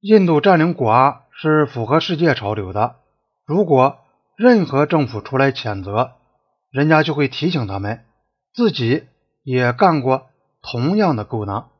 [0.00, 2.96] 印度占领果阿是符合世界潮流的。
[3.46, 3.98] 如果
[4.36, 6.12] 任何政府出来谴责，
[6.70, 8.04] 人家就会提醒他们，
[8.52, 9.04] 自己
[9.42, 10.26] 也干过
[10.60, 11.70] 同样的勾当。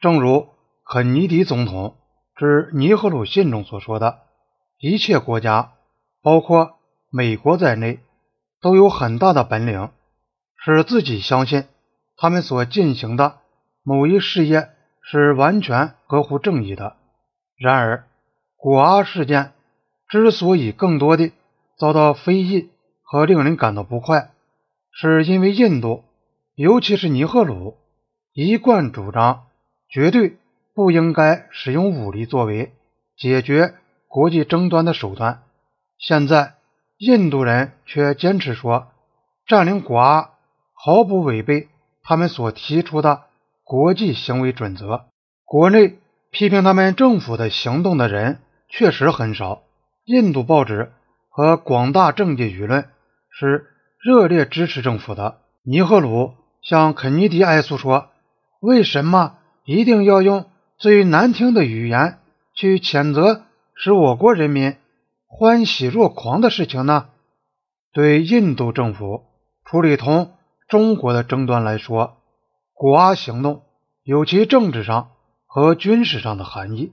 [0.00, 0.48] 正如
[0.84, 1.96] 肯尼迪总统
[2.34, 4.18] 致尼赫鲁信中所说的
[4.80, 5.72] ：“一切国家，
[6.22, 6.78] 包括
[7.10, 8.00] 美国在内，
[8.60, 9.90] 都有很大的本领，
[10.56, 11.64] 使自己相信
[12.16, 13.38] 他们所进行的
[13.84, 14.70] 某一事业
[15.02, 16.96] 是完全合乎正义的。”
[17.60, 18.06] 然而，
[18.56, 19.52] 果阿事件
[20.08, 21.30] 之所以更多的
[21.76, 22.70] 遭到非议
[23.02, 24.30] 和令人感到不快，
[24.90, 26.02] 是因为印度，
[26.54, 27.76] 尤其是尼赫鲁，
[28.32, 29.44] 一贯主张
[29.90, 30.38] 绝对
[30.74, 32.72] 不应该使用武力作为
[33.14, 33.74] 解决
[34.08, 35.42] 国际争端的手段。
[35.98, 36.54] 现在，
[36.96, 38.88] 印度人却坚持说，
[39.46, 40.30] 占领果阿
[40.72, 41.68] 毫不违背
[42.02, 43.24] 他们所提出的
[43.64, 45.04] 国际行为准则。
[45.44, 45.98] 国内。
[46.30, 49.62] 批评他们政府的行动的人确实很少。
[50.04, 50.92] 印度报纸
[51.28, 52.88] 和广大政界舆论
[53.30, 53.66] 是
[54.02, 55.38] 热烈支持政府的。
[55.62, 56.32] 尼赫鲁
[56.62, 58.08] 向肯尼迪哀诉说
[58.60, 60.46] ：“为什么一定要用
[60.78, 62.18] 最难听的语言
[62.54, 63.42] 去谴责
[63.74, 64.76] 使我国人民
[65.26, 67.08] 欢喜若狂的事情呢？”
[67.92, 69.24] 对印度政府
[69.64, 70.32] 处理同
[70.68, 72.18] 中国的争端来说，
[72.72, 73.62] 果阿行动
[74.04, 75.10] 有其政治上。
[75.52, 76.92] 和军事上的含义，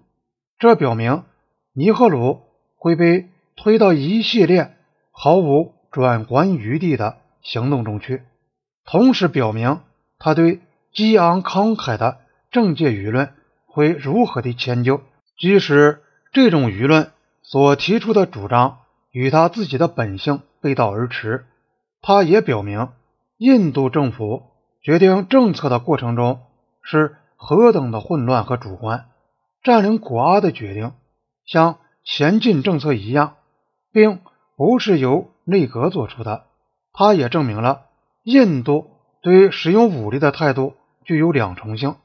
[0.57, 1.25] 这表明
[1.73, 2.41] 尼赫鲁
[2.75, 4.75] 会被推到一系列
[5.11, 8.23] 毫无转圜余地的行动中去，
[8.83, 9.81] 同时表明
[10.17, 10.59] 他对
[10.91, 12.17] 激昂慷慨的
[12.49, 13.31] 政界舆论
[13.67, 15.01] 会如何的迁就，
[15.37, 16.01] 即使
[16.33, 17.11] 这种舆论
[17.43, 18.79] 所提出的主张
[19.11, 21.45] 与他自己的本性背道而驰，
[22.01, 22.89] 他也表明
[23.37, 24.47] 印度政府
[24.81, 26.39] 决定政策的过程中
[26.81, 27.17] 是。
[27.37, 29.05] 何等的混乱和主观！
[29.63, 30.93] 占领古阿的决定，
[31.45, 33.35] 像前进政策一样，
[33.93, 34.19] 并
[34.55, 36.45] 不是由内阁做出的。
[36.93, 37.83] 它也证明了
[38.23, 38.89] 印度
[39.21, 40.73] 对使用武力的态度
[41.05, 41.95] 具有两重性。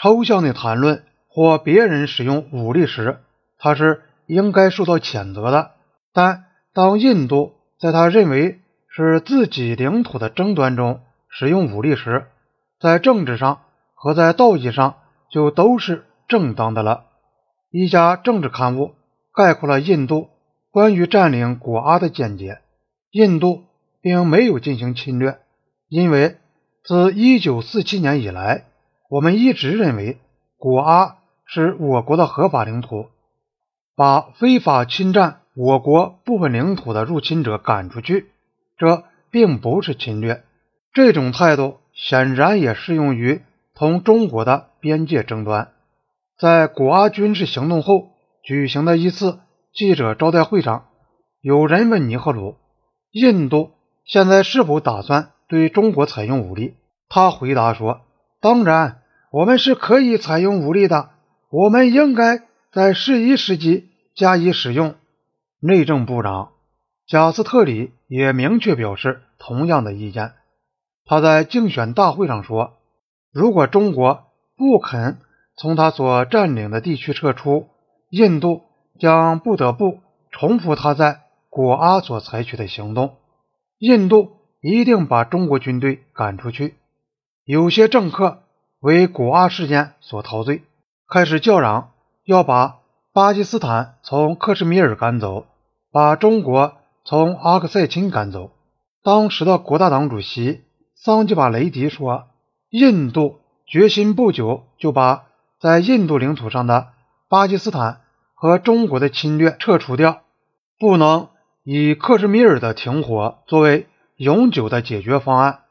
[0.00, 3.18] 抽象的谈论或别人使用武力时，
[3.58, 5.72] 他是应该受到谴责的；
[6.14, 12.28] 但当印度在他认为是自己领土的争端中使用武力时，
[12.80, 13.60] 在政治上。
[14.02, 14.94] 和在道义上
[15.30, 17.04] 就都是正当的了。
[17.70, 18.94] 一家政治刊物
[19.34, 20.30] 概括了印度
[20.70, 22.60] 关于占领果阿的见解：
[23.10, 23.64] 印度
[24.00, 25.38] 并没有进行侵略，
[25.86, 26.38] 因为
[26.82, 28.64] 自1947年以来，
[29.10, 30.16] 我们一直认为
[30.56, 33.08] 果阿是我国的合法领土。
[33.94, 38.30] 把非法侵占我国部分领土的入侵者赶出去，
[38.78, 40.42] 这并不是侵略。
[40.94, 43.42] 这种态度显然也适用于。
[43.80, 45.72] 同中国的边界争端，
[46.38, 48.10] 在果阿军事行动后
[48.42, 49.38] 举行的一次
[49.72, 50.88] 记者招待会上，
[51.40, 52.56] 有人问尼赫鲁
[53.10, 53.70] ：“印度
[54.04, 56.74] 现在是否打算对中国采用武力？”
[57.08, 58.02] 他回答说
[58.42, 59.00] ：“当然，
[59.32, 61.08] 我们是可以采用武力的，
[61.48, 62.42] 我们应该
[62.74, 64.96] 在适宜时机加以使用。”
[65.58, 66.50] 内政部长
[67.06, 70.34] 贾斯特里也明确表示同样的意见。
[71.06, 72.74] 他在竞选大会上说。
[73.32, 74.24] 如果中国
[74.56, 75.18] 不肯
[75.56, 77.68] 从他所占领的地区撤出，
[78.08, 78.62] 印度
[78.98, 80.00] 将不得不
[80.32, 83.16] 重复他在果阿所采取的行动。
[83.78, 86.74] 印度一定把中国军队赶出去。
[87.44, 88.42] 有些政客
[88.80, 90.62] 为果阿事件所陶醉，
[91.08, 91.92] 开始叫嚷
[92.24, 92.78] 要把
[93.12, 95.46] 巴基斯坦从克什米尔赶走，
[95.92, 96.74] 把中国
[97.04, 98.50] 从阿克塞钦赶走。
[99.04, 100.62] 当时的国大党主席
[100.96, 102.29] 桑吉巴雷迪说。
[102.70, 105.24] 印度决心不久就把
[105.60, 106.92] 在印度领土上的
[107.28, 108.00] 巴基斯坦
[108.34, 110.22] 和中国的侵略撤除掉，
[110.78, 111.28] 不能
[111.64, 115.62] 以克什米尔的停火作为永久的解决方案。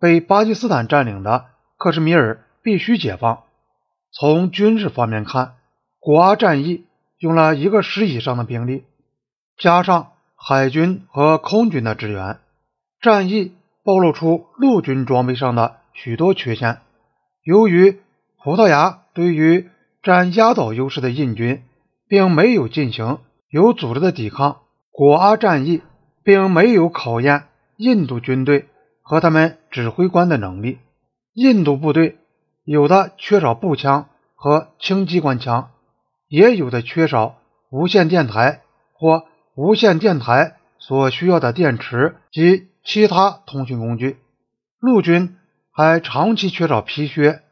[0.00, 1.46] 被巴基斯坦占领的
[1.78, 3.44] 克什米尔必须解放。
[4.12, 5.54] 从军事方面看，
[6.00, 6.84] 果阿战役
[7.18, 8.84] 用了一个师以上的兵力，
[9.56, 12.40] 加上海军和空军的支援，
[13.00, 13.54] 战役
[13.84, 15.79] 暴露出陆军装备上的。
[15.92, 16.78] 许多缺陷。
[17.42, 18.00] 由于
[18.42, 19.68] 葡萄牙对于
[20.02, 21.62] 占压倒优势的印军
[22.08, 24.60] 并没有进行有组织的抵抗，
[24.90, 25.82] 果阿战役
[26.22, 27.44] 并没有考验
[27.76, 28.68] 印度军队
[29.02, 30.78] 和他们指挥官的能力。
[31.32, 32.18] 印度部队
[32.64, 35.70] 有的缺少步枪和轻机关枪，
[36.28, 37.36] 也有的缺少
[37.70, 38.60] 无线电台
[38.92, 44.18] 或无线电台所需要的电池及其他通讯工具。
[44.78, 45.36] 陆军。
[45.72, 47.42] 还长期缺少皮靴，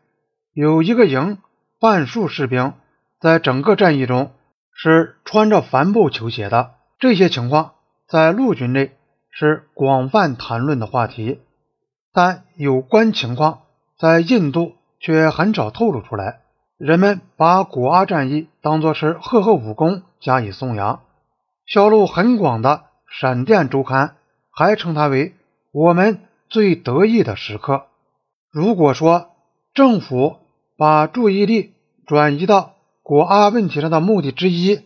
[0.52, 1.38] 有一个营
[1.80, 2.74] 半数士兵
[3.20, 4.32] 在整个战役中
[4.72, 6.74] 是穿着帆布球鞋的。
[6.98, 7.74] 这些情况
[8.08, 8.96] 在陆军内
[9.30, 11.40] 是广泛谈论的话题，
[12.12, 13.60] 但有关情况
[13.98, 16.40] 在印度却很少透露出来。
[16.76, 21.02] 人们把古阿战役当作是赫赫武功加以颂扬，
[21.66, 22.70] 销路很广的
[23.20, 24.08] 《闪电周刊》
[24.50, 25.34] 还称它为
[25.72, 27.86] 我们最得意的时刻。
[28.50, 29.30] 如果说
[29.74, 30.36] 政府
[30.76, 31.74] 把注意力
[32.06, 34.80] 转移到古阿问题上的目的之一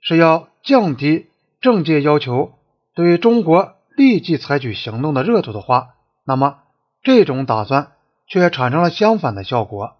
[0.00, 1.26] 是要降低
[1.60, 2.52] 政界要求
[2.94, 5.94] 对中国立即采取行动的热度的话，
[6.24, 6.58] 那么
[7.02, 7.92] 这种打算
[8.28, 9.96] 却产生了相反的效果。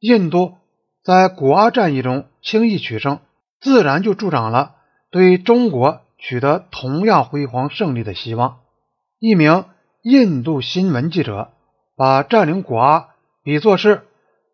[0.00, 0.54] 印度
[1.04, 3.20] 在古阿战役中轻易取胜，
[3.60, 4.76] 自然就助长了
[5.10, 8.60] 对中国取得同样辉煌胜利的希望。
[9.18, 9.66] 一名
[10.02, 11.50] 印度新闻记者
[11.96, 13.08] 把占领古阿
[13.42, 14.02] 比作是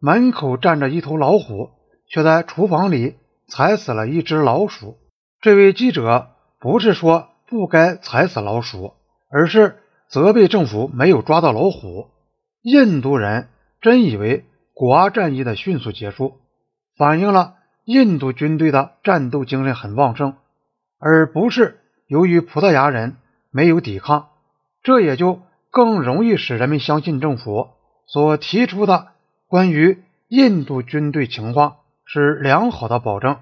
[0.01, 1.71] 门口站着一头老虎，
[2.09, 4.97] 却在厨房里踩死了一只老鼠。
[5.41, 6.31] 这位记者。
[6.61, 8.95] 不是说不该踩死老鼠，
[9.31, 9.77] 而是
[10.09, 12.09] 责备政府没有抓到老虎。
[12.63, 13.49] 印度人
[13.81, 14.45] 真以为
[14.75, 16.41] 古阿战役的迅速结束，
[16.97, 20.35] 反映了印度军队的战斗精神很旺盛，
[20.99, 23.15] 而不是由于葡萄牙人
[23.53, 24.31] 没有抵抗。
[24.83, 25.43] 这也就
[25.79, 27.69] 更容易使人们相信政府
[28.05, 29.11] 所提出的
[29.47, 33.37] 关于印度军队情况是良好的保证。